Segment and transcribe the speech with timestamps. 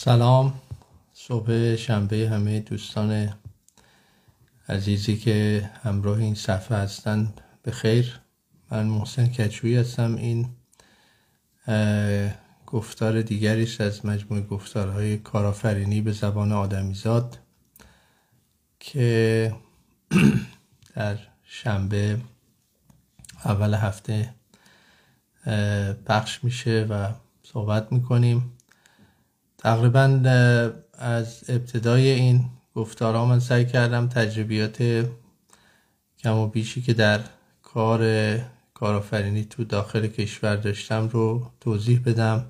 [0.00, 0.60] سلام.
[1.14, 3.34] صبح شنبه همه دوستان
[4.68, 7.34] عزیزی که همراه این صفحه هستن.
[7.62, 8.20] به خیر
[8.70, 10.16] من محسن کچوی هستم.
[10.16, 10.48] این
[12.66, 17.38] گفتار دیگری است از مجموع گفتارهای کارآفرینی به زبان آدمیزاد
[18.80, 19.54] که
[20.94, 22.20] در شنبه
[23.44, 24.34] اول هفته
[26.06, 27.08] پخش میشه و
[27.42, 28.57] صحبت می‌کنیم.
[29.58, 30.20] تقریبا
[30.98, 32.44] از ابتدای این
[32.74, 35.06] گفتارها من سعی کردم تجربیات
[36.18, 37.20] کم و بیشی که در
[37.62, 38.02] کار
[38.74, 42.46] کارآفرینی تو داخل کشور داشتم رو توضیح بدم.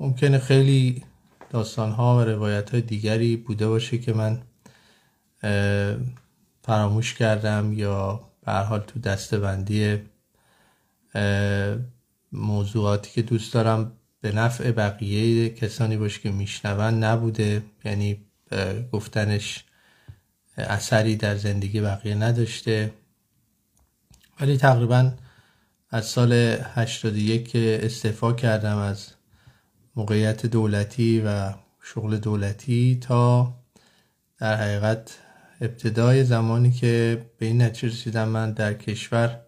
[0.00, 1.04] ممکنه خیلی
[1.50, 4.42] داستان ها و روایت های دیگری بوده باشه که من
[6.62, 9.98] فراموش کردم یا به حال تو دستبندی
[12.32, 17.62] موضوعاتی که دوست دارم به نفع بقیه کسانی باشه که میشنون نبوده.
[17.84, 18.20] یعنی
[18.92, 19.64] گفتنش
[20.56, 22.92] اثری در زندگی بقیه نداشته.
[24.40, 25.12] ولی تقریبا
[25.90, 29.08] از سال 81 که استعفا کردم از
[29.96, 33.54] موقعیت دولتی و شغل دولتی تا
[34.38, 35.18] در حقیقت
[35.60, 39.40] ابتدای زمانی که به این نتیجه رسیدم من در کشور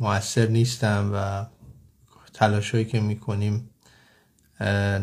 [0.00, 1.46] موثر نیستم و
[2.36, 3.70] تلاشایی که می‌کنیم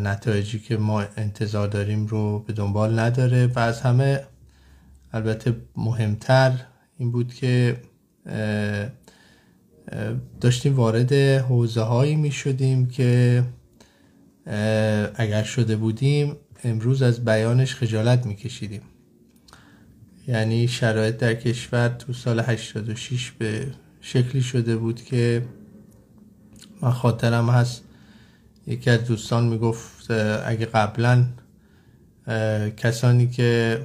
[0.04, 4.24] نتایجی که ما انتظار داریم رو به دنبال نداره و از همه
[5.14, 6.52] البته مهمتر
[6.98, 7.82] این بود که
[10.42, 13.44] داشتیم وارد حوزه هایی می شدیم که
[15.16, 18.82] اگر شده بودیم امروز از بیانش خجالت می کشیدیم
[20.28, 23.68] یعنی شرایط در کشور تو سال 86 به
[24.02, 25.46] شکلی شده بود که
[26.84, 27.84] من خاطرم هست.
[28.68, 30.12] یکی از دوستان می‌گفت
[30.46, 31.26] اگه قبلا
[32.78, 33.82] کسانی که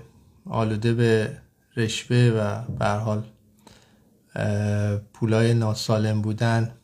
[0.47, 1.39] آلوده به
[1.77, 3.23] رشوه و به حال
[5.13, 6.75] پولای ناسالم بودن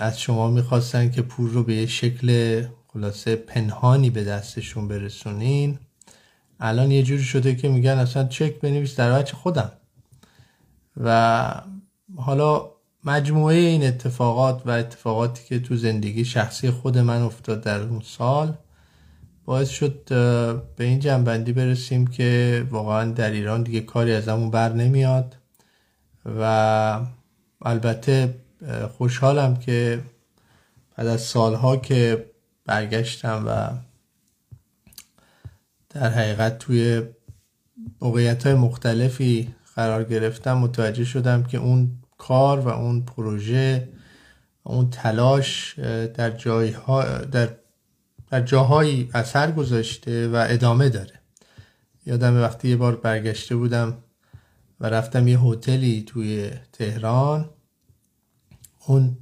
[0.00, 2.62] از شما می‌خواستن که پول رو به یه شکل
[2.92, 5.78] خلاصه پنهانی به دستشون برسونین.
[6.60, 9.72] الان یه جوری شده که میگن اصلا چک بنویس در وجه خودم.
[10.96, 11.62] و
[12.16, 12.75] حالا
[13.06, 18.54] مجموعه این اتفاقات و اتفاقاتی که تو زندگی شخصی خود من افتاد در اون سال
[19.44, 20.04] باعث شد
[20.76, 25.36] به این جنبندی برسیم که واقعا در ایران دیگه کاری از همون بر نمیاد
[26.40, 27.00] و
[27.62, 28.34] البته
[28.98, 30.00] خوشحالم که
[30.96, 32.26] بعد از سالها که
[32.64, 33.70] برگشتم و
[35.90, 37.02] در حقیقت توی
[38.00, 43.88] موقعیت های مختلفی قرار گرفتم متوجه شدم که اون کار و اون پروژه
[44.64, 45.78] و اون تلاش
[46.14, 47.48] در جایها در
[48.30, 51.20] در جاهایی اثر گذاشته و ادامه داره.
[52.06, 53.98] یادم وقتی یه بار برگشته بودم
[54.80, 57.50] و رفتم یه هتلی توی تهران
[58.86, 59.18] اون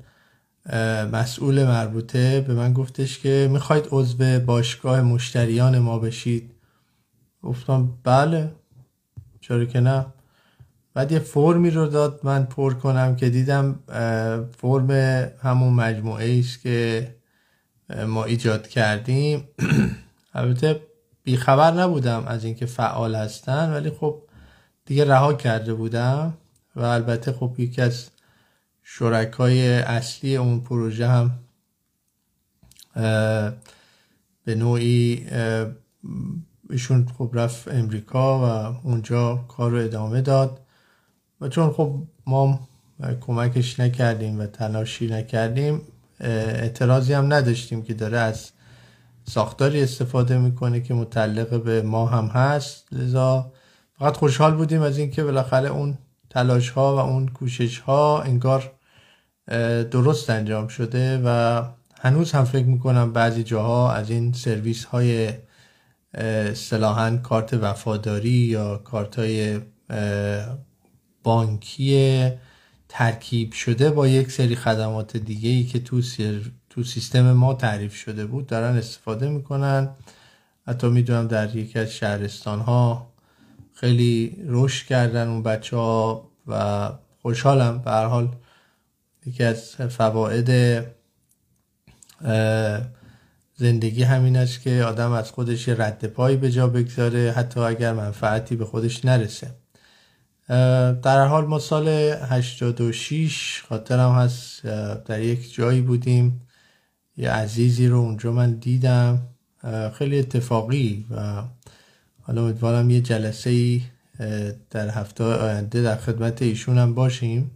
[1.12, 6.54] مسئول مربوطه به من گفتش که می‌خواید عضو باشگاه مشتریان ما بشید.
[7.42, 8.54] گفتم بله.
[9.40, 10.06] چرا که نه.
[10.94, 13.78] بعد یه فرمی رو داد من پر کنم که دیدم
[14.58, 14.90] فرم
[15.42, 17.14] همون مجموعه است که
[18.06, 19.48] ما ایجاد کردیم.
[20.34, 20.80] البته
[21.24, 24.22] بیخبر نبودم از اینکه فعال هستن ولی خب
[24.84, 26.34] دیگه رها کرده بودم
[26.76, 28.08] و البته خب یکی از
[28.82, 31.30] شرکای اصلی اون پروژه هم
[34.44, 35.26] به نوعی
[36.70, 40.63] ایشون خب رفت امریکا و اونجا کار رو ادامه داد.
[41.40, 42.60] و چون خب ما
[43.20, 45.80] کمکش نکردیم و تلاشی نکردیم
[46.20, 48.50] اعتراضی هم نداشتیم که داره از
[49.24, 52.92] ساختاری استفاده می‌کنه که متعلق به ما هم هست.
[52.92, 53.52] لذا
[53.98, 55.98] فقط خوشحال بودیم از اینکه بالاخره اون
[56.30, 58.72] تلاش ها و اون کوشش ها انگار
[59.90, 61.62] درست انجام شده و
[62.00, 65.32] هنوز هم فکر می‌کنم بعضی جاها از این سرویس های
[66.54, 69.60] صلاحا کارت وفاداری یا کارت های
[71.24, 72.30] بانکی
[72.88, 76.02] ترکیب شده با یک سری خدمات دیگه ای که تو,
[76.70, 79.88] تو سیستم ما تعریف شده بود دارن استفاده می‌کنن.
[80.66, 83.12] حتی می‌دونم در یکی از شهرستان ها
[83.74, 86.90] خیلی رشد کردن اون بچه ها و
[87.22, 87.78] خوشحالم.
[87.78, 88.28] به هر حال
[89.26, 90.50] یکی از فواید
[93.56, 98.56] زندگی همین است که آدم از خودش رد پایی به جا بگذاره حتی اگر منفعتی
[98.56, 99.63] به خودش نرسه.
[100.48, 104.62] در حال ما سال 86 خاطرم هست
[105.06, 106.40] در یک جایی بودیم.
[107.16, 109.22] یه عزیزی رو اونجا من دیدم.
[109.98, 111.42] خیلی اتفاقی و
[112.22, 113.82] حالا امیدوارم یه جلسه ای
[114.70, 117.50] در هفته آینده در خدمت ایشون هم باشیم.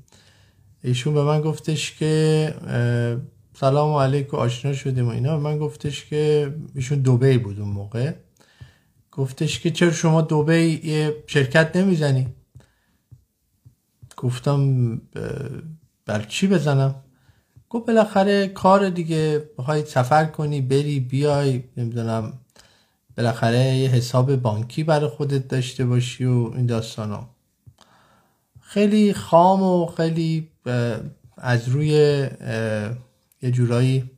[0.84, 2.54] ایشون به من گفتش که
[3.60, 5.38] سلام علیکم آشنا شدیم و اینا.
[5.38, 8.12] من گفتش که ایشون دوبی بود اون موقع.
[9.12, 12.26] گفتش که چرا شما دوبی یه شرکت نمی‌زنی؟
[14.18, 14.96] گفتم
[16.06, 16.94] بر چی بزنم؟
[17.70, 22.32] گفت بالاخره کار دیگه بخوای سفر کنی بری بیای نمی‌دونم
[23.16, 27.28] بالاخره یه حساب بانکی برای خودت داشته باشی و این داستان ها
[28.60, 30.48] خیلی خام و خیلی
[31.36, 31.88] از روی
[33.42, 34.10] یه جورایی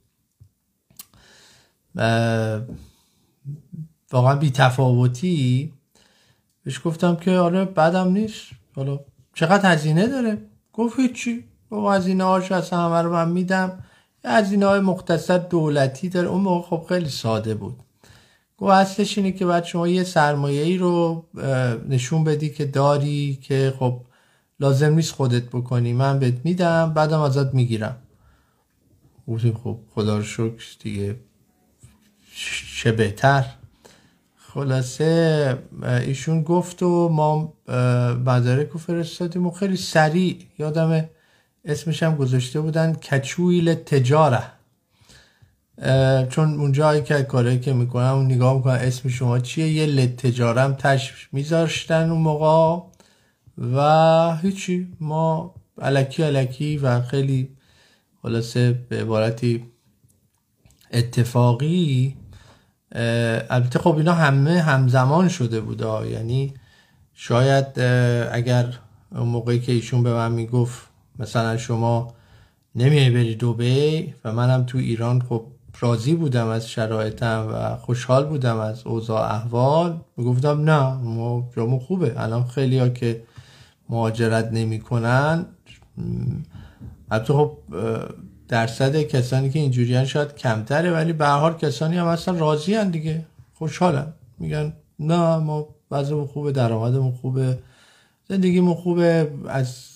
[4.13, 5.73] واقعا بی تفاوتی
[6.65, 8.47] بهش گفتم که آره بعدم نیست.
[8.77, 9.01] حالا
[9.41, 10.39] چقدر هزینه داره؟
[10.73, 11.45] گفت هیچی.
[11.69, 13.85] با هزینه هاش از همه رو من میدم.
[14.25, 16.29] هزینه های مختصر دولتی داره.
[16.29, 17.77] اون موقع خب خیلی ساده بود.
[18.59, 21.25] گفت اصلش اینه که بعد شما یه سرمایه ای رو
[21.89, 24.01] نشون بدی که داری که خب
[24.61, 25.93] لازم نیست خودت بکنی.
[25.93, 27.97] من بهت میدم بعدم ازت می‌گیرم.
[29.29, 31.17] گفتیم خب خدا رو شکر دیگه
[32.77, 33.45] چه بهتر.
[34.55, 37.53] خلاصه ایشون گفت و ما
[38.27, 41.09] مدارک رو فرستادیم و خیلی سریع یادم
[41.65, 44.43] اسمش هم گذاشته بودن کچویل تجاره
[46.29, 50.75] چون اونجا که کاری که می‌کنم اون نگاه می‌کنم اسم شما چیه یه لت تجارم
[50.75, 52.83] تش میذاشتن اون موقع.
[53.75, 57.57] و هیچی ما علکی علکی و خیلی
[58.23, 59.65] خلاصه به عبارتی
[60.93, 62.17] اتفاقی
[62.93, 66.55] البته خب اینا همه همزمان شده بوده یعنی
[67.15, 67.81] شاید
[68.33, 68.75] اگر
[69.13, 70.89] موقعی که ایشون به من می‌گفت
[71.19, 72.15] مثلا شما
[72.75, 75.47] نمیای بری دوبی و منم تو ایران خب
[75.81, 82.15] راضی بودم از شرایطم و خوشحال بودم از اوضاع احوال می‌گفتم نه ما جامو خوبه.
[82.17, 83.23] الان خیلی ها که
[83.89, 85.47] مهاجرت نمی‌کنن
[87.11, 87.59] البته خب
[88.51, 93.27] درصد کسانی که اینجوریان شاید کمتره ولی به حال کسانی هم اصلا راضی هن دیگه.
[93.55, 94.13] خوشحالن.
[94.39, 97.59] میگن نه ما وضعمون خوبه درآمدمون خوبه.
[98.29, 99.33] زندگیمون خوبه.
[99.49, 99.87] از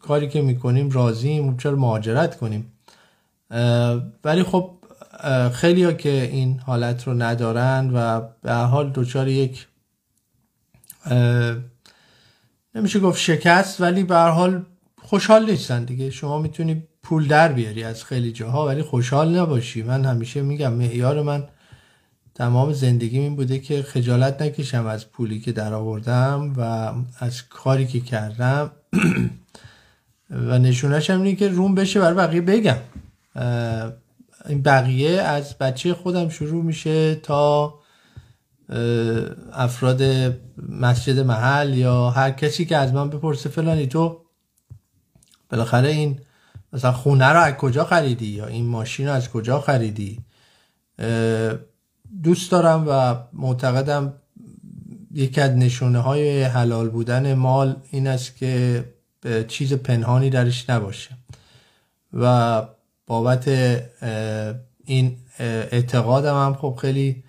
[0.00, 1.56] کاری که می‌کنیم راضیم.
[1.56, 2.72] چرا مهاجرت کنیم؟
[4.24, 4.70] ولی خب
[5.52, 9.66] خیلی ها که این حالت رو ندارن و به حال دچار یک
[12.74, 14.64] نمیشه گفت شکست ولی به حال
[15.02, 16.10] خوشحال نیستن دیگه.
[16.10, 19.82] شما می‌تونی پول در بیاری از خیلی جاها ولی خوشحال نباشی.
[19.82, 21.48] من همیشه میگم معیار من
[22.34, 27.86] تمام زندگی این بوده که خجالت نکشم از پولی که در آوردم و از کاری
[27.86, 28.70] که کردم.
[30.30, 32.78] و نشونش هم اینه که روم بشه برای بقیه بگم.
[34.48, 37.74] این بقیه از بچه خودم شروع میشه تا
[39.52, 40.02] افراد
[40.68, 44.20] مسجد محل یا هر کسی که از من بپرسه فلانی تو؟
[45.50, 46.18] بالاخره این
[46.72, 50.20] مثلا خونه رو از کجا خریدی؟ یا این ماشین رو از کجا خریدی؟
[52.22, 54.12] دوست دارم و معتقدم
[55.14, 58.84] یکی از نشونه های حلال بودن مال این است که
[59.48, 61.10] چیز پنهانی درش نباشه.
[62.12, 62.62] و
[63.06, 63.48] بابت
[64.84, 67.24] این اعتقادم هم خب خیلی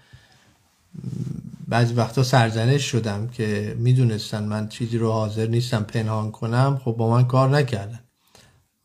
[1.68, 6.82] بعضی وقتا سرزنش شدم که می‌دونستن من چیزی رو حاضر نیستم پنهان کنم.
[6.86, 8.03] خب با من کار نکردن.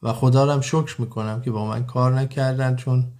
[0.02, 3.12] و خدا هم شکر می‌کنم که با من کار نکردن چون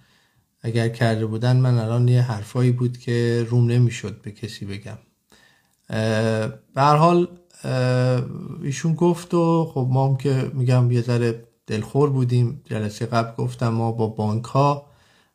[0.61, 4.97] اگر کرده بودن من الان یه حرفایی بود که روم نمی‌شد به کسی بگم.
[6.75, 7.27] به حال
[8.63, 12.61] ایشون گفت و خب ما هم که میگم یه ذره دلخور بودیم.
[12.65, 14.85] جلسه قبل گفتم ما با بانک ها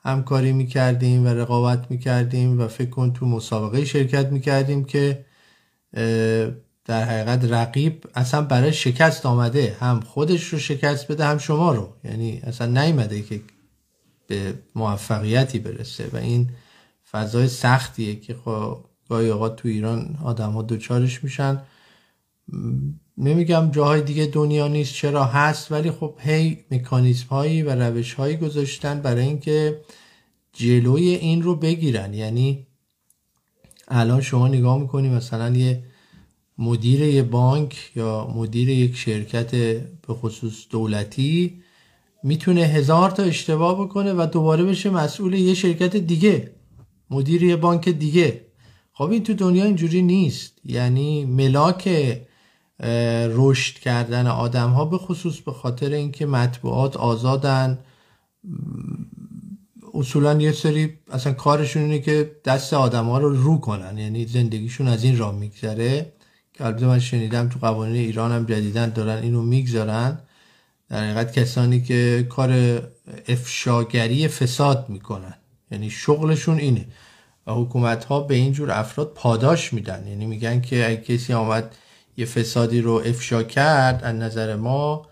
[0.01, 5.25] همکاری می‌کردیم و رقابت می‌کردیم و فکر کن تو مسابقه شرکت می‌کردیم که
[6.85, 11.93] در حقیقت رقیب اصلا برای شکست آمده هم خودش رو شکست بده هم شما رو.
[12.05, 13.41] یعنی اصلا نیمده که
[14.27, 16.51] به موفقیتی برسه و این
[17.11, 21.63] فضای سختیه که خب گاهی اوقات تو ایران آدم ها دوچارش میشن.
[23.19, 28.37] نمیگم جاهای دیگه دنیا نیست چرا هست ولی خب هی مکانیزم هایی و روش هایی
[28.37, 29.81] گذاشتن برای اینکه
[30.53, 32.15] جلوی این رو بگیرن.
[32.15, 32.67] یعنی
[33.89, 35.83] الان شما نگاه می‌کنی مثلا یه
[36.59, 39.51] مدیر یه بانک یا مدیر یک شرکت
[40.07, 41.63] به خصوص دولتی
[42.23, 46.51] می‌تونه هزار تا اشتباه بکنه و دوباره بشه مسئول یه شرکت دیگه
[47.11, 48.47] مدیر یه بانک دیگه.
[48.93, 50.59] خب این تو دنیا اینجوری نیست.
[50.65, 51.89] یعنی ملاک
[53.31, 57.79] رشد کردن آدم ها به خصوص به خاطر اینکه مطبوعات آزادن
[59.95, 63.99] اصولا یه سری اصلا کارشون اینه که دست آدم ها رو رو کنن.
[63.99, 66.13] یعنی زندگیشون از این راه میگذره.
[66.55, 70.19] که البته من شنیدم تو قوانین ایران هم جدیدن دارن اینو می‌گذارن.
[70.89, 72.83] در حقیقت کسانی که کار
[73.29, 75.35] افشاگری فساد می‌کنن.
[75.71, 76.87] یعنی شغلشون اینه.
[77.47, 80.07] و حکومت ها به اینجور افراد پاداش میدن.
[80.07, 81.77] یعنی میگن که اگه کسی آمد
[82.17, 85.07] یه فسادی رو افشا کرد از نظر ما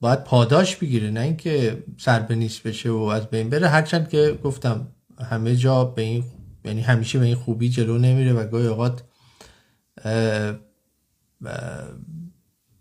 [0.00, 1.10] باید پاداش بگیره.
[1.10, 3.68] نه اینکه سر به نیست بشه و از بین بره.
[3.68, 4.88] هرچند که گفتم
[5.30, 6.24] همه جا به این
[6.64, 9.02] یعنی همیشه به این خوبی جلو نمیره و گاهی اوقات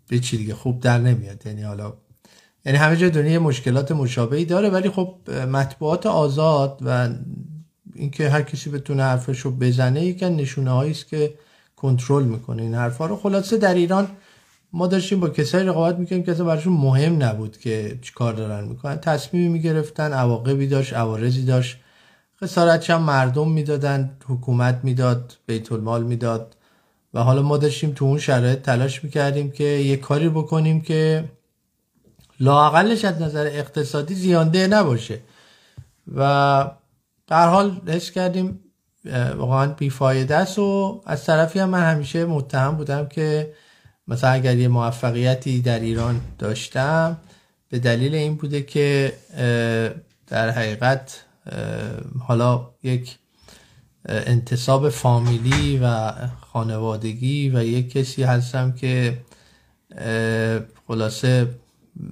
[0.09, 1.45] به چی دیگه خوب در نمیاد.
[1.45, 1.93] یعنی حالا
[2.65, 7.09] یعنی همه جا دنیا مشکلات مشابهی داره ولی خب مطبوعات آزاد و
[7.95, 11.33] اینکه هر کسی بتونه حرفش رو بزنه یکی نشونه است که
[11.75, 13.15] کنترل می‌کنه این حرفا رو.
[13.15, 14.07] خلاصه در ایران
[14.73, 18.95] ما داشتیم با کسایی رقابت می‌کنیم که براشون مهم نبود که چیکار دارن می‌کنن.
[18.97, 21.77] تصمیمی می‌گرفتن عواقبی داشت عوارضی داشت.
[22.41, 26.55] خسارت هم مردم می‌دادن حکومت می‌داد بیت المال می‌داد.
[27.13, 31.23] و حالا ما داشتیم تو اون شرایط تلاش می‌کردیم که یه کاری بکنیم که
[32.39, 35.19] لاقلش از نظر اقتصادی زیانده نباشه.
[36.15, 36.71] و
[37.27, 38.59] در حال حس کردیم
[39.37, 43.53] واقعا بیفایده است و از طرفی هم من همیشه متهم بودم که
[44.07, 47.17] مثلا اگر یه موفقیتی در ایران داشتم
[47.69, 49.13] به دلیل این بوده که
[50.27, 51.23] در حقیقت
[52.27, 53.17] حالا یک
[54.05, 56.13] انتصاب فامیلی و
[56.53, 59.17] خانوادگی و یک کسی هستم که
[60.87, 61.47] خلاصه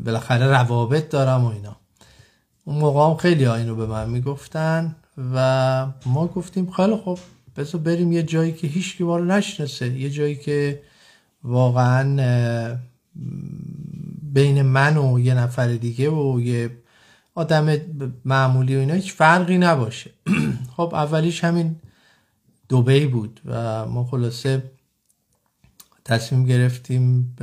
[0.05, 1.75] بالاخره روابط دارم و اینا.
[2.65, 4.95] اون موقع هم خیلی ها اینو به من می‌گفتن
[5.33, 7.19] و ما گفتیم خیلی خب
[7.57, 10.81] بذار بریم یه جایی که هیچ ما رو نشناسه یه جایی که
[11.43, 12.03] واقعا
[14.33, 16.69] بین من و یه نفر دیگه و یه
[17.35, 17.77] آدم
[18.25, 20.11] معمولی و اینا هیچ فرقی نباشه.
[20.77, 21.75] خب اولیش همین
[22.69, 24.71] دوبی بود و ما خلاصه
[26.05, 27.35] تصمیم گرفتیم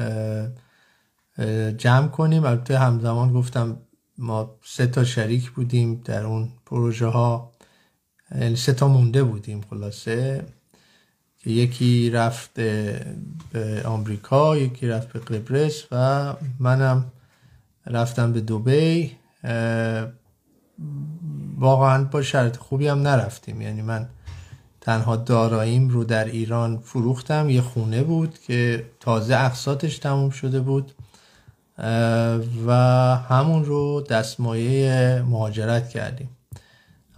[1.79, 2.45] جمع کنیم.
[2.45, 3.79] البته همزمان گفتم
[4.19, 7.53] ما سه تا شریک بودیم در اون پروژه ها.
[8.41, 10.47] یعنی سه تا مونده بودیم خلاصه.
[11.39, 12.55] که یکی رفت
[13.53, 17.13] به آمریکا یکی رفت به قبرس و منم
[17.87, 19.17] رفتم به دوبی
[21.59, 23.61] واقعا با شرط خوبی هم نرفتیم.
[23.61, 24.09] یعنی من
[24.87, 27.51] تنها داراییم رو در ایران فروختم.
[27.51, 30.93] یه خونه بود که تازه اقساطش تموم شده بود.
[32.67, 32.73] و
[33.29, 36.29] همون رو دستمایه مهاجرت کردیم.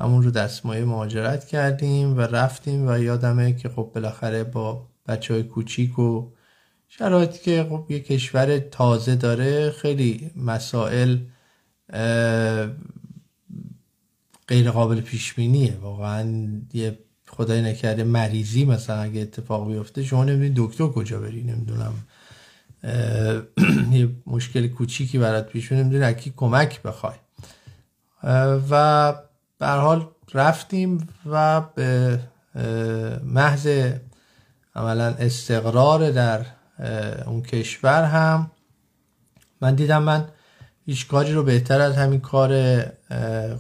[0.01, 5.43] همون رو دستمایه مهاجرت کردیم و رفتیم و یادمه که خب بالاخره با بچه های
[5.43, 6.31] کوچیک و
[6.89, 11.19] شرایطی که خب یه کشور تازه داره خیلی مسائل
[14.49, 16.99] غیر قابل پیش بینیه واقعا یه
[17.39, 21.95] خدای نکرده مریضی مثلا اگه اتفاق بیفته شما نمی‌دونی دکتر کجا بری نمی‌دونم.
[23.93, 27.17] یه مشکل کوچیکی برات پیش نمی‌دونی اکی کمک بخوای.
[28.71, 29.15] و
[29.59, 32.21] به حال رفتیم و به
[33.25, 33.93] محض
[34.75, 36.47] عملا استقرار در
[37.27, 38.51] اون کشور هم
[39.61, 40.29] من دیدم من
[40.87, 42.83] هیچ کاری رو بهتر از همین کار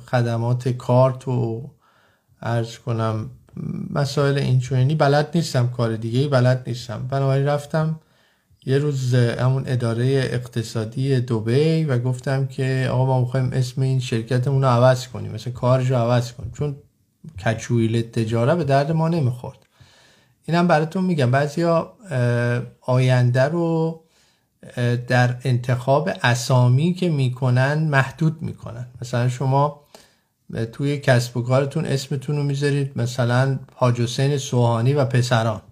[0.06, 1.70] خدمات کارت و
[2.42, 3.30] ارز کنم
[3.90, 7.06] مسائل اینچونینی بلد نیستم کار دیگه بلد نیستم.
[7.10, 8.00] بنابراین رفتم
[8.66, 14.62] یه روز همون اداره اقتصادی دوبی و گفتم که آقا ما می‌خوایم اسم این شرکتمون
[14.62, 16.52] رو عوض کنیم مثل کارش رو عوض کنیم.
[16.58, 16.76] چون
[17.44, 19.58] کچویل تجاره به درد ما نمی‌خورد.
[20.44, 21.30] اینم براتون میگم.
[21.30, 21.92] بعضیا
[22.80, 24.00] آینده رو
[25.08, 28.86] در انتخاب اسامی که می‌کنن محدود می‌کنن.
[29.02, 29.87] مثلا شما
[30.72, 35.62] توی کسب و کارتون اسمتون رو می‌ذارید مثلا حاج حسین سوهانی و پسران.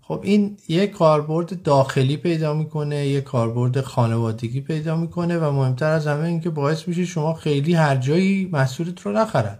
[0.00, 6.06] خب این یه کاربرد داخلی پیدا می‌کنه یه کاربرد خانوادگی پیدا می‌کنه و مهمتر از
[6.06, 9.58] همه اینکه باعث میشه شما خیلی هر جایی محصولت رو نخرن.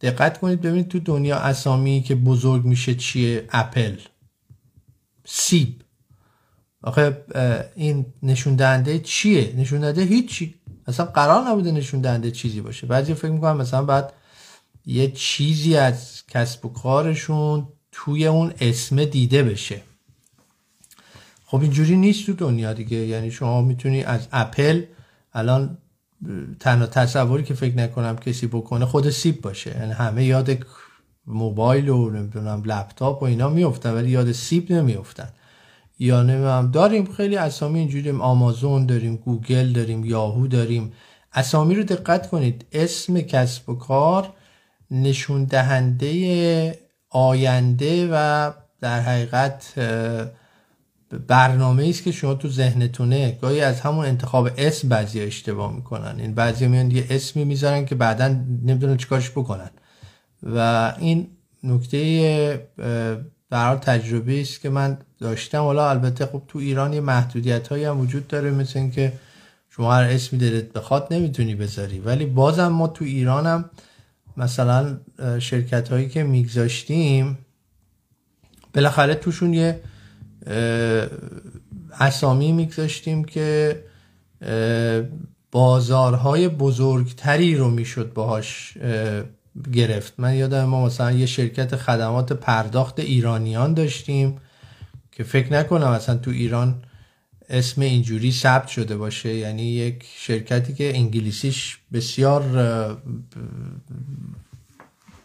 [0.00, 3.96] دقت کنید ببینید تو دنیا اسامی که بزرگ میشه چیه؟ اپل.
[5.24, 5.82] سیب.
[6.82, 7.24] آخه
[7.74, 10.54] این نشون دهنده چیه؟ نشون دهنده هیچی.
[10.86, 12.86] اصلا قرار نبوده نشون دهنده چیزی باشه.
[12.86, 14.12] بعضی فکر می‌کنم مثلا بعد
[14.86, 19.82] یه چیزی از کسب و کارشون توی اون اسم دیده بشه.
[21.46, 22.96] خب اینجوری نیست تو دنیا دیگه.
[22.96, 24.82] یعنی شما می‌تونی از اپل
[25.32, 25.78] الان
[26.60, 29.76] تنها تصوری که فکر نکنم کسی بکنه خود سیب باشه.
[29.78, 30.58] یعنی همه یاد
[31.26, 35.28] موبایل و نمی‌دونم لپتاپ و اینا میفتن ولی یاد سیب نمیفتن
[35.98, 36.70] یا نمی‌دونم.
[36.70, 40.92] داریم خیلی اسامی اینجوری آمازون داریم گوگل داریم یاهو داریم.
[41.32, 42.66] اسامی رو دقت کنید.
[42.72, 44.32] اسم کسب و کار
[44.90, 46.78] نشون دهنده
[47.10, 49.74] آینده و در حقیقت
[51.26, 56.20] برنامه است که شما تو ذهنتونه گاهی از همون انتخاب اسم بعضی اشتباه می‌کنن.
[56.20, 58.28] این بعضی میان یه اسمی می‌ذارن که بعدا
[58.62, 59.70] نمی‌دونن چیکارش بکنن.
[60.42, 61.28] و این
[61.62, 62.68] نکته
[63.50, 65.58] در تجربه است که من داشتم.
[65.58, 69.12] حالا البته خب تو ایران یه محدودیت هایی هم وجود داره مثل اینکه
[69.70, 71.98] شما هر اسمی دلت بخواد نمی‌تونی بذاری.
[71.98, 73.70] ولی بازم ما تو ایران هم
[74.36, 74.98] مثلا
[75.38, 77.38] شرکت هایی که میگذاشتیم
[78.74, 79.80] بالاخره توشون یه
[82.00, 83.80] اسامی میگذاشتیم که
[85.50, 88.78] بازارهای بزرگتری رو می‌شد باهاش
[89.72, 90.14] گرفت.
[90.18, 94.36] من یادم ما مثلا یه شرکت خدمات پرداخت ایرانیان داشتیم
[95.12, 96.82] که فکر نکنم اصلا تو ایران
[97.48, 99.34] اسم اینجوری ثبت شده باشه.
[99.34, 102.42] یعنی یک شرکتی که انگلیسیش بسیار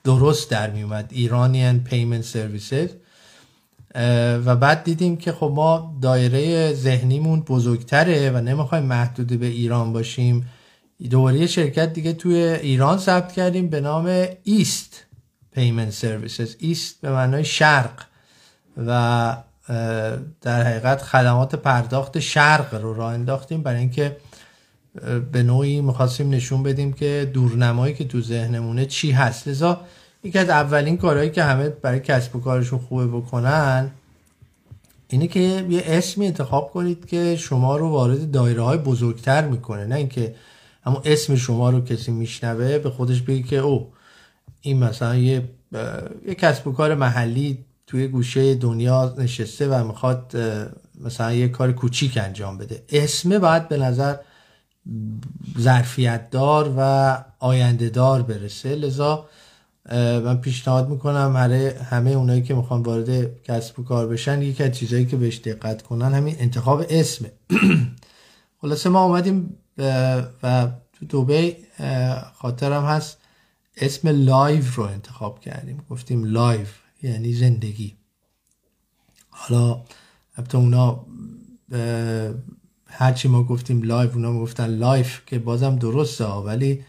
[0.04, 2.90] درست در میومد ایرانیان payment services.
[4.46, 10.46] و بعد دیدیم که خب ما دایره ذهنیمون بزرگتره و نمی‌خوایم محدود به ایران باشیم.
[11.10, 15.04] دوباره شرکت دیگه توی ایران ثبت کردیم به نام East
[15.52, 18.06] payment services East به معنای شرق.
[18.88, 19.38] و
[20.42, 24.18] در حقیقت خدمات پرداخت شرق رو راه انداختیم برای اینکه
[25.32, 29.48] به نوعی می‌خواستیم نشون بدیم که دورنمایی که تو ذهنمونه چی هست.
[29.48, 29.82] لذا
[30.24, 33.92] یکی از اولین کارهایی که همه برای کسب و کارشون خوبه بکنن
[35.08, 35.40] اینه که
[35.70, 39.86] یه اسمی انتخاب کنید که شما رو وارد دایره های بزرگتر می‌کنه.
[39.86, 40.36] نه اینکه
[40.86, 43.94] اما اسم شما رو کسی میشنوه به خودش بگه که او
[44.62, 45.50] این مثلا یه
[46.28, 50.38] یه کسب و کار محلی توی گوشه دنیا نشسته و می‌خواد
[51.06, 52.84] مثلا یه کار کوچیک انجام بده.
[52.90, 54.16] اسمه باید به نظر
[55.60, 58.76] ظرفیت دار و آینده دار برسه.
[58.76, 59.26] لذا
[59.92, 64.72] من پیشنهاد می‌کنم همه همه اونایی که می‌خوان وارد کسب و کار بشن یکی از
[64.72, 67.32] چیزایی که بهش دقت کنن همین انتخاب اسمه.
[68.62, 71.58] خلاصه ما اومدیم و تو دبی
[72.34, 73.18] خاطرم هست
[73.78, 75.84] اسم life رو انتخاب کردیم.
[75.90, 77.96] گفتیم life یعنی زندگی.
[79.30, 79.82] حالا
[80.38, 81.06] البته اونا
[82.86, 86.84] هرچی ما گفتیم life اونا گفتن live که بازم درسته ولی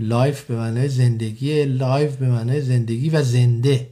[0.00, 3.90] life به معنای زندگی live به معنای زندگی و زنده.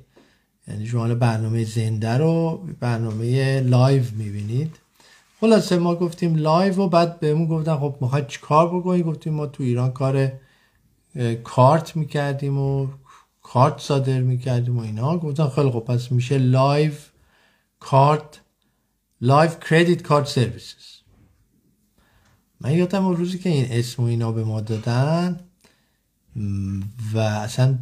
[0.69, 4.77] یعنی شما برنامه زنده رو برنامه live می‌بینید.
[5.40, 9.46] خلاصه ما گفتیم live و بعد بهمون گفتن خب می‌خوای چی کار بکنی؟ گفتیم ما
[9.46, 10.33] تو ایران کار
[11.44, 12.88] کارت می‌کردیم و
[13.42, 15.18] کارت صادر می‌کردیم و اینا.
[15.18, 16.92] گفتن خیلی خب پس میشه Live
[17.81, 18.40] Card
[19.21, 20.97] Live Credit Card Services.
[22.61, 25.40] من یادمه روزی که این اسم و اینا به ما دادن
[27.14, 27.79] و اصلا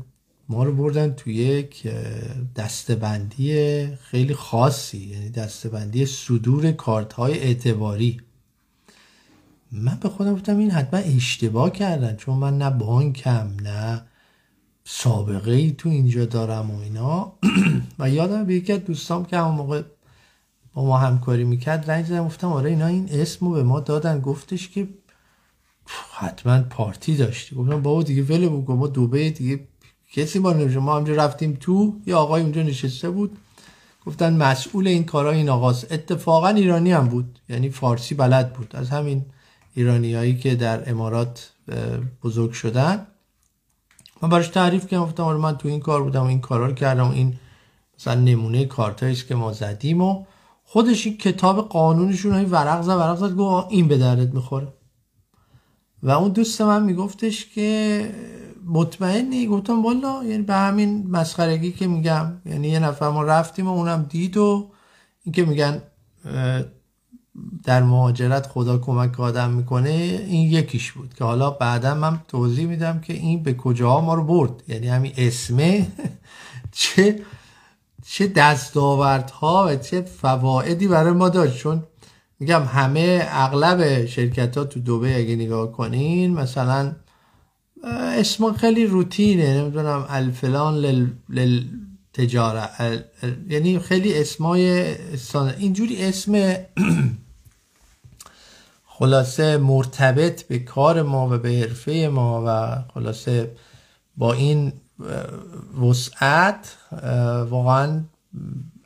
[0.49, 1.89] ما رو بردن تو یک
[2.57, 8.21] دسته‌بندی خیلی خاصی یعنی دسته‌بندی صدور کارت های اعتباری.
[9.73, 14.03] من به خودم گفتم این حتما اشتباه کردن چون من نه بانکم نه
[14.85, 17.33] سابقه ای تو اینجا دارم و اینا.
[17.99, 19.83] و یادم به یکی از دوستام که همون موقع
[20.75, 24.21] با ما همکاری می‌کرد رنگ زدم گفتم آره اینا این اسمو به ما دادن.
[24.21, 24.89] گفتش که
[26.13, 27.57] حتما پارتی داشتی.
[27.57, 29.61] گفتم بابا دیگه ولی بگو ما دوبه دیگه
[30.15, 33.39] کسی ما نمیشه ما همجا رفتیم تو یه آقای اونجا نشسته بود.
[34.07, 35.93] گفتن مسئول این کارا این آقاست.
[35.93, 37.39] اتفاقا ایرانی هم بود.
[37.49, 38.77] یعنی فارسی بلد بود.
[38.77, 39.25] از همین
[39.75, 41.53] ایرانیایی که در امارات
[42.23, 43.07] بزرگ شدن.
[44.23, 45.05] من براش تعریف کردم.
[45.05, 47.35] گفتم آره من تو این کار بودم و این کارا رو کردم و این
[47.99, 50.25] مثلا نمونه کارتایی که ما زدیم و
[50.65, 54.69] خودش این کتاب قانونشون های ورق زد ورق زد گفت این به دردت می‌خوره.
[56.03, 58.11] و اون دوست من میگفتش که
[58.67, 62.33] مطمئنی؟ گفتم والا یعنی به همین مسخرگی که میگم.
[62.47, 64.71] یعنی یه نفر ما رفتیم و اونم دید و
[65.25, 65.83] اینکه میگن
[67.65, 69.91] در مهاجرت خدا کمک آدم می‌کنه
[70.29, 74.25] این یکیش بود که حالا بعدا من توضیح میدم که این به کجاها ما رو
[74.25, 74.63] برد.
[74.69, 75.87] یعنی همین اسمه
[76.73, 77.23] چه
[78.07, 81.57] چه دستاوردها و چه فوایدی برای ما داشت.
[81.57, 81.83] چون
[82.41, 86.93] میگم همه اغلب شرکت ها تو دوبه اگه نگاه کنین مثلا
[87.87, 90.75] اسم خیلی روتینه نمی‌دونم الفلان
[91.29, 91.65] لل,
[92.13, 92.69] تجاره
[93.49, 94.95] یعنی خیلی اسمای
[95.59, 96.55] اینجوری اسم
[98.99, 103.51] خلاصه مرتبط به کار ما و به حرفه ما و خلاصه
[104.17, 104.73] با این
[105.83, 106.77] وسعت
[107.51, 108.05] واقعا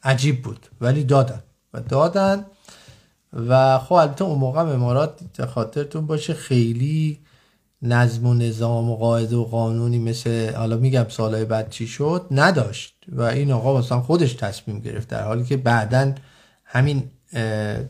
[0.02, 0.66] عجیب بود.
[0.80, 1.42] ولی دادن.
[1.74, 2.46] و دادن.
[3.32, 7.18] و خب البته اون موقع امارات خاطرتون باشه خیلی
[7.82, 12.94] نظم و نظام و قاعده و قانونی مثل حالا میگم سالهای بعد چی شد نداشت.
[13.08, 16.14] و این آقا مثلا خودش تصمیم گرفت در حالی که بعدا
[16.64, 17.02] همین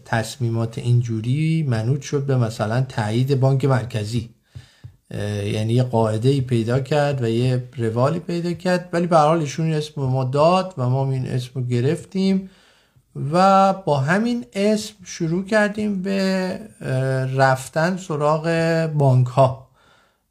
[0.05, 4.31] تصمیمات اینجوری منوط شد به مثلا تایید بانک مرکزی.
[5.45, 9.73] یعنی یه قاعده ای پیدا کرد و یه روالی پیدا کرد ولی به حال ایشون
[9.73, 12.51] اسم ما داد و ما این اسم رو گرفتیم
[13.33, 16.61] و با همین اسم شروع کردیم به
[17.37, 18.47] رفتن سراغ
[18.95, 19.68] بانک ها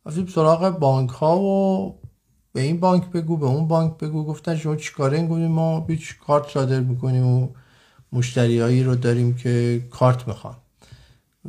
[0.07, 1.95] رفتیم سراغ بانک ها و
[2.53, 4.23] به این بانک بگو به اون بانک بگو.
[4.23, 7.47] گفتن شما چیکاره؟ این ما بیچ کارت صادر می‌کنیم و
[8.13, 10.55] مشتریایی رو داریم که کارت می‌خوان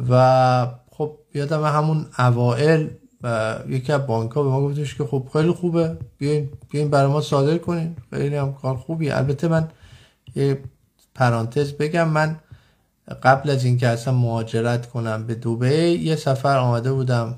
[0.09, 2.89] و خب یادم همون اوائل
[3.23, 7.13] و یکی از بانک ها به ما گفتش که خب خیلی خوبه بیاین بیاین برای
[7.13, 7.97] ما صادر کنین.
[8.11, 9.69] خیلی هم کار خوبی البته من
[10.35, 10.63] یه
[11.15, 12.41] پرانتز بگم من
[13.23, 17.37] قبل از اینکه اصلا مهاجرت کنم به دوبه یه سفر آمده بودم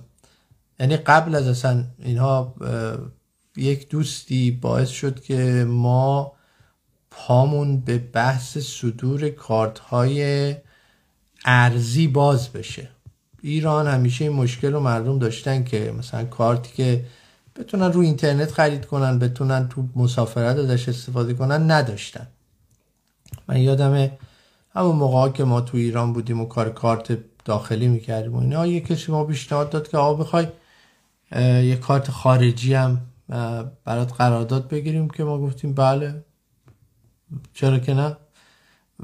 [0.81, 2.55] یعنی قبل از اصلا اینها
[3.57, 6.33] یک دوستی باعث شد که ما
[7.11, 10.55] پامون به بحث صدور کارت های
[11.45, 12.88] ارزی باز بشه.
[13.43, 17.05] ایران همیشه این مشکل رو مردم داشتن که مثلا کارتی که
[17.57, 22.27] بتونن رو اینترنت خرید کنن بتونن تو مسافرت ازش استفاده کنن نداشتن.
[23.49, 24.19] من یادمه
[24.75, 28.81] همون موقع که ما تو ایران بودیم و کار کارت داخلی می‌کردیم و اینا یه
[28.81, 30.47] کسی ما پیشنهاد داد که آقا بخوای
[31.37, 33.01] یه کارت خارجی هم
[33.85, 36.25] برات قرارداد بگیریم که ما گفتیم بله.
[37.55, 38.16] چرا که نه؟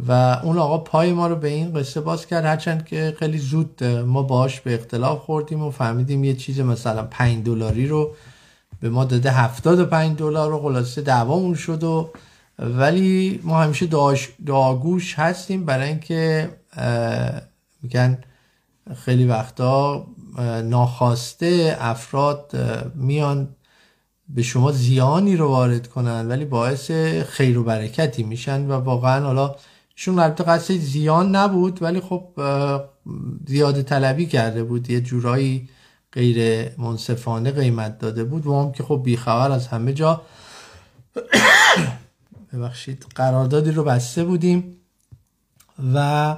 [0.09, 0.13] و
[0.43, 2.45] اون آقا پای ما رو به این قصه باز کرد.
[2.45, 7.45] هرچند که خیلی زود ما باش به اختلاف خوردیم و فهمیدیم یه چیز مثلا 5
[7.45, 8.15] دلاری رو
[8.81, 9.31] به ما داده.
[9.31, 12.11] 75 دلار رو خلاصه دعوامون شد و
[12.59, 13.87] ولی ما همیشه
[14.47, 15.65] داگوش هستیم.
[15.65, 16.51] برای اینکه
[17.83, 18.19] میگن
[19.05, 20.07] خیلی وقتا
[20.65, 22.53] ناخواسته افراد
[22.95, 23.49] میان
[24.29, 26.91] به شما زیانی رو وارد کنن ولی باعث
[27.29, 29.55] خیر و برکتی میشن و واقعا حالا
[29.97, 32.29] ایشون البته قصد زیان نبود ولی خب
[33.47, 34.91] زیاده طلبی کرده بود.
[34.91, 35.69] یه جورایی
[36.13, 40.23] غیر منصفانه قیمت داده بود و هم که خب بیخبر از همه جا
[42.53, 44.77] ببخشید قراردادی رو بسته بودیم
[45.95, 46.37] و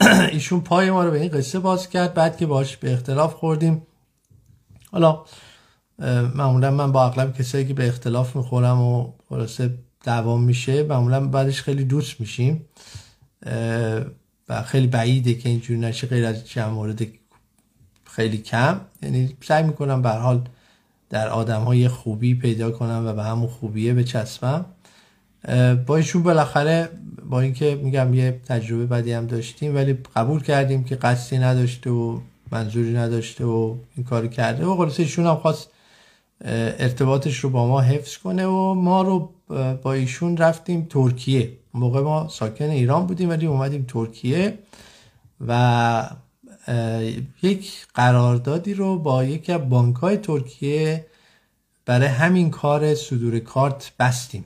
[0.32, 3.82] ایشون پای ما رو به این قصه باز کرد بعد که باش به اختلاف خوردیم.
[4.92, 5.24] حالا
[6.34, 11.62] معمولا من با اغلب کسایی که به اختلاف می‌خورم و خلاصه دوام میشه معمولا بعدش
[11.62, 12.64] خیلی دوست میشیم.
[14.48, 17.06] و خیلی بعیده که اینجوری نشه غیر از چند مورد
[18.04, 18.80] خیلی کم.
[19.02, 20.48] یعنی سعی می‌کنم به حال
[21.10, 24.64] در آدم های خوبی پیدا کنم و به همون خوبیه بچسبم.
[25.86, 26.88] با ایشون بالاخره
[27.30, 32.18] با اینکه میگم یه تجربه بدی هم داشتیم ولی قبول کردیم که قصدی نداشته و
[32.50, 34.66] منظوری نداشته و این کاری کرده.
[34.66, 35.70] و خلاصه ایشون هم خواست
[36.44, 39.30] ارتباطش رو با ما حفظ کنه و ما رو
[39.82, 41.52] با ایشون رفتیم ترکیه.
[41.74, 44.58] موقع ما ساکن ایران بودیم ولی اومدیم ترکیه
[45.48, 46.10] و
[47.42, 51.06] یک قراردادی رو با یکی از بانک های ترکیه
[51.86, 54.44] برای همین کار صدور کارت بستیم.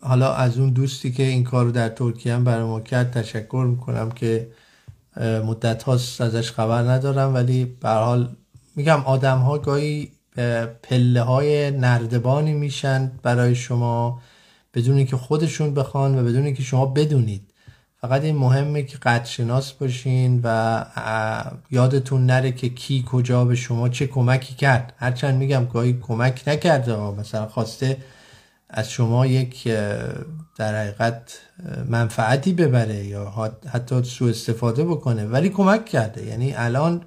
[0.00, 3.66] حالا از اون دوستی که این کار رو در ترکیه هم برای ما کرد تشکر
[3.70, 4.48] می‌کنم که
[5.20, 8.36] مدت هاست ازش خبر ندارم ولی به حال
[8.76, 10.12] میگم آدم ها گاهی
[10.82, 14.22] پله های نردبانی میشن برای شما
[14.74, 17.42] بدون اینکه خودشون بخوان و بدون اینکه شما بدونید.
[18.00, 20.84] فقط این مهمه که قد شناس باشین و
[21.70, 24.92] یادتون نره که کی کجا به شما چه کمکی کرد.
[24.96, 27.96] هرچند میگم گاهی کمک نکرده مثلا خواسته
[28.74, 29.68] از شما یک
[30.56, 31.38] در حقیقت
[31.88, 35.26] منفعتی ببره یا حتی سوء استفاده بکنه.
[35.26, 36.26] ولی کمک کرده.
[36.26, 37.02] یعنی الان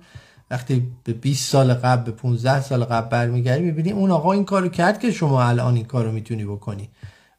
[0.51, 4.69] وقتی به 20 سال قبل به 15 سال قبل برمیگردی می‌بینی اون آقا این کارو
[4.69, 6.89] کرد که شما الان این کارو می‌تونی بکنی.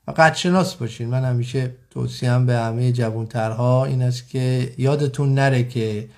[0.09, 1.09] و قد شناس باشین.
[1.09, 6.09] من همیشه توصیم به همه جوانترها این است که یادتون نره که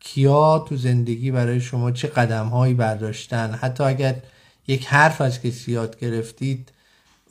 [0.00, 3.50] کیا تو زندگی برای شما چه قدم هایی برداشتن.
[3.50, 4.14] حتی اگر
[4.66, 6.72] یک حرف از کسی یاد گرفتید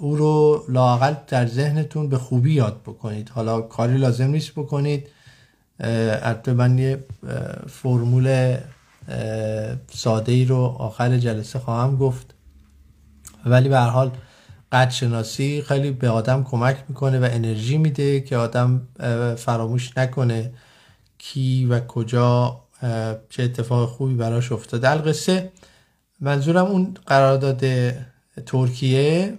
[0.03, 3.29] او رو لاقل در ذهنتون به خوبی یاد بکنید.
[3.29, 5.07] حالا کاری لازم نیست بکنید.
[5.79, 7.03] البته من یه
[7.67, 8.57] فرمول
[9.93, 12.33] ساده ای رو آخر جلسه خواهم گفت.
[13.45, 14.11] ولی به هر حال
[14.71, 18.87] قد شناسی خیلی به آدم کمک می‌کنه و انرژی میده که آدم
[19.37, 20.53] فراموش نکنه
[21.17, 22.61] کی و کجا
[23.29, 24.89] چه اتفاق خوبی براش افتاده.
[24.89, 25.51] القصه
[26.19, 27.63] منظورم اون قرارداد
[28.45, 29.33] ترکیه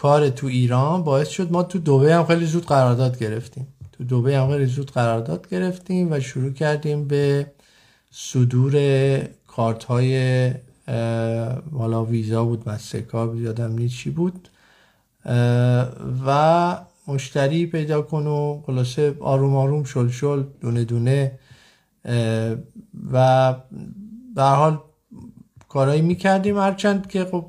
[0.00, 3.66] کار تو ایران باعث شد ما تو دوبه هم خیلی زود قرارداد گرفتیم.
[3.92, 7.46] تو دوبه هم خیلی زود قرارداد گرفتیم و شروع کردیم به
[8.10, 8.74] صدور
[9.46, 10.54] کارت های
[11.72, 14.48] والا ویزا بود مسترکار یادم نیست چی بود؟
[16.26, 16.76] و
[17.08, 21.38] مشتری پیدا کن و خلاصه آروم آروم شل شل دونه دونه
[23.12, 23.54] و
[24.34, 24.78] به حال
[25.68, 26.58] کارهایی می‌کردیم.
[26.58, 27.46] هرچند که خب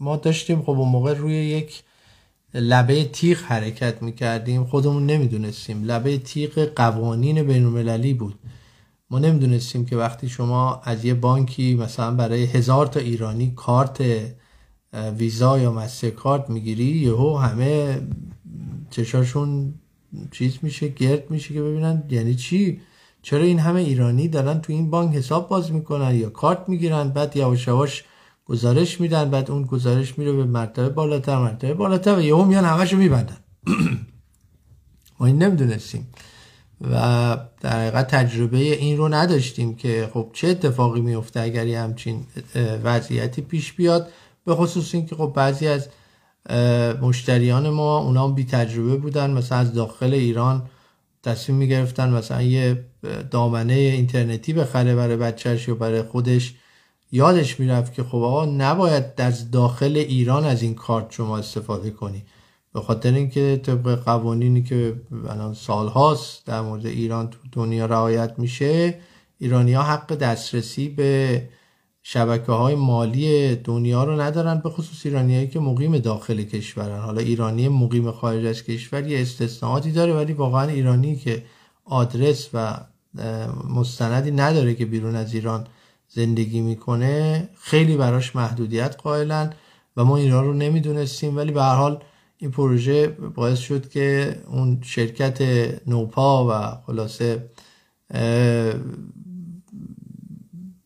[0.00, 1.82] ما داشتیم خب اون موقع روی یک
[2.54, 4.64] لبه تیغ حرکت می‌کردیم.
[4.64, 5.84] خودمون نمی‌دونستیم.
[5.84, 8.34] لبه تیغ قوانین بین بود.
[9.10, 14.04] ما نمی‌دونستیم که وقتی شما از یه بانکی مثلا برای هزار تا ایرانی کارت
[15.18, 18.00] ویزا یا مستر کارت می‌گیری یهو همه
[18.90, 19.74] چشاشون
[20.30, 22.80] چیز میشه گرد میشه که ببینن یعنی چی؟
[23.22, 27.36] چرا این همه ایرانی دارن تو این بانک حساب باز می‌کنن یا کارت می‌گیرن؟ بعد
[27.36, 28.04] یواش یواش
[28.50, 32.96] گزارش میدن بعد اون گزارش میره به مرتبه بالاتر مرتبه بالاتر و یهو میان همشو
[32.96, 33.36] میبندن.
[35.20, 36.08] ما این نمی‌دونستیم.
[36.90, 42.26] و در حقیقت تجربه این رو نداشتیم که خب چه اتفاقی میفته اگر یه همچین
[42.84, 44.08] وضعیتی پیش بیاد.
[44.44, 45.88] به خصوص اینکه خب بعضی از
[47.02, 50.62] مشتریان ما اونا بی تجربه بودن مثلا از داخل ایران
[51.22, 52.84] تصمیم می‌گرفتن مثلا یه
[53.30, 56.54] دامنه اینترنتی بخره برای بچهش یا برای خودش.
[57.12, 62.22] یادش می‌رفت که خب آقا نباید در داخل ایران از این کارت شما استفاده کنی.
[62.74, 68.98] به خاطر اینکه طبق قوانینی که الان سالهاست در مورد ایران تو دنیا رعایت میشه
[69.38, 71.42] ایرانی حق دسترسی به
[72.02, 77.00] شبکه های مالی دنیا رو ندارن به خصوص ایرانیایی که مقیم داخل کشورن.
[77.00, 81.44] حالا ایرانی مقیم خارج از کشور یه استثناءاتی داره ولی واقعا ایرانی که
[81.84, 82.80] آدرس و
[83.68, 85.66] مستندی نداره که بیرون از ایران
[86.12, 89.52] زندگی می‌کنه خیلی براش محدودیت قائلن
[89.96, 91.36] و ما ایران رو نمی‌دونستیم.
[91.36, 92.02] ولی به هر حال
[92.38, 95.38] این پروژه باعث شد که اون شرکت
[95.86, 97.50] نوپا و خلاصه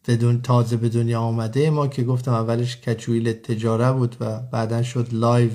[0.08, 1.70] بدون تازه به دنیا آمده.
[1.70, 5.50] ما که گفتم اولش کچویل تجاره بود و بعدا شد لایو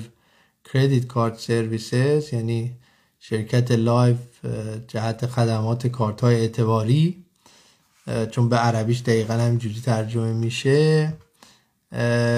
[0.72, 2.76] کردیت کارت سرویسز یعنی
[3.18, 4.16] شرکت لایو
[4.88, 7.24] جهت خدمات کارت های اعتباری.
[8.30, 11.12] چون به عربیش دقیقا همینجوری ترجمه میشه.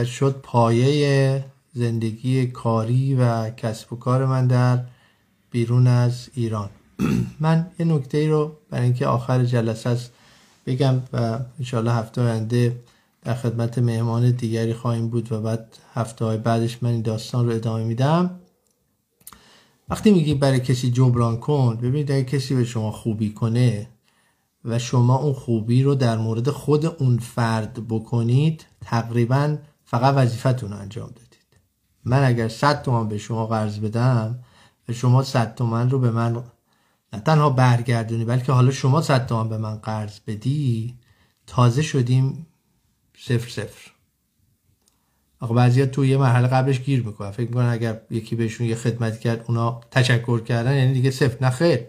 [0.05, 4.79] شد پایه زندگی کاری و کسب و کار من در
[5.51, 6.71] بیرون از ایران.
[7.41, 10.13] من یه نکته ای رو برای اینکه آخر جلسه است
[10.67, 12.77] بگم و انشاءالله هفته آینده
[13.25, 17.55] در خدمت مهمان دیگری خواهیم بود و بعد هفته های بعدش من این داستان رو
[17.55, 18.31] ادامه میدم.
[19.89, 23.89] وقتی میگی برای کسی جبران کن ببینید اگه کسی به شما خوبی کنه
[24.65, 31.09] و شما اون خوبی رو در مورد خود اون فرد بکنید تقریبا فقط وظیفتون انجام
[31.09, 31.33] دادید.
[32.05, 34.39] من اگر 100 تومن به شما قرض بدم
[34.89, 36.45] و شما 100 تومن رو به من
[37.13, 40.99] نه تنها برگردونی بلکه حالا شما 100 تومن به من قرض بدی
[41.47, 42.47] تازه شدیم
[43.19, 43.91] صفر صفر.
[45.41, 47.31] آقا بعضی تو یه مرحله قبلش گیر می‌کنن.
[47.31, 51.37] فکر می‌کنن اگر یکی بهشون یه خدمتی کرد اونا تشکر کردن یعنی دیگه صفر.
[51.41, 51.87] نه خیر.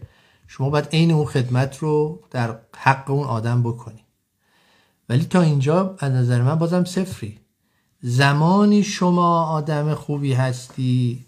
[0.58, 4.06] شما باید عین اون خدمت رو در حق اون آدم بکنی.
[5.10, 7.39] ولی تا اینجا از نظر من بازم صفری.
[8.02, 11.26] زمانی شما آدم خوبی هستی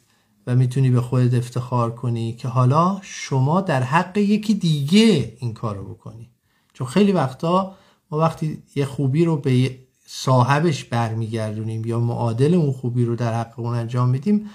[0.48, 5.76] و می‌تونی به خودت افتخار کنی که حالا شما در حق یکی دیگه این کار
[5.76, 6.30] رو بکنی.
[6.74, 7.76] چون خیلی وقتا
[8.12, 13.60] ما وقتی یه خوبی رو به صاحبش برمیگردونیم یا معادل اون خوبی رو در حق
[13.60, 14.50] اون انجام میدیم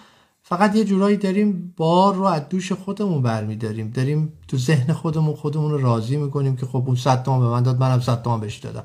[0.50, 3.90] فقط یه جورایی داریم بار رو از دوش خودمون برمیداریم.
[3.90, 7.62] داریم تو ذهن خودمون خودمون رو راضی می‌کنیم که خب اون صد تومن به من
[7.62, 8.84] داد منم صد تومن بهش دادم.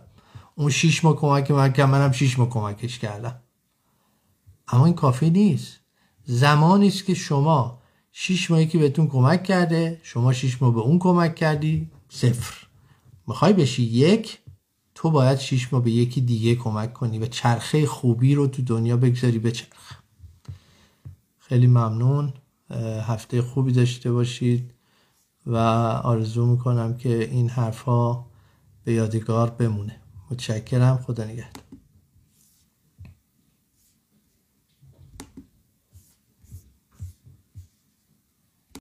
[0.56, 3.36] اون شیش ماه کمک من کرد منم شیش ماه کمکش کردم.
[4.68, 5.80] اما این کافی نیست.
[6.26, 11.00] زمانی است که شما شیش ماهی که بهتون کمک کرده شما شیش ماه به اون
[11.00, 12.68] کمک کردی صفر.
[13.28, 14.40] می‌خوای بشی یک
[14.96, 18.98] تو باید شیش ماه به یکی دیگه کمک کنی و چرخه خوبی رو تو دنیا
[18.98, 20.05] بگذاری به چرخ
[21.48, 22.34] خیلی ممنون.
[23.02, 24.72] هفته خوبی داشته باشید
[25.46, 25.58] و
[26.04, 28.26] آرزو می‌کنم که این حرفها
[28.84, 29.96] به یادگار بمونه.
[30.32, 30.98] متشکرم.
[30.98, 31.64] خدا نگهدار.